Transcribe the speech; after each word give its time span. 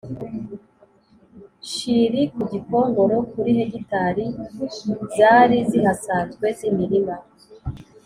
Nshiri 1.63 2.21
ku 2.33 2.41
Gikongoro 2.51 3.17
Kuri 3.31 3.49
hegitari 3.57 4.25
zari 5.15 5.57
zihasanzwe 5.71 6.45
z 6.57 6.59
imirima 6.69 7.15